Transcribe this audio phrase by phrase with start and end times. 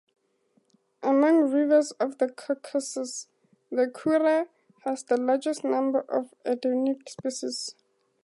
[1.03, 3.27] Among rivers of the Caucasus,
[3.69, 4.47] the Kura
[4.83, 7.75] has the largest number of endemic species.